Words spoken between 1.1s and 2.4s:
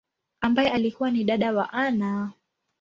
ni dada wa Anna.